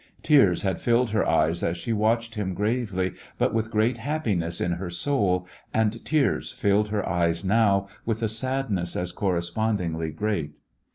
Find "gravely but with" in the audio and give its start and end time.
2.55-3.69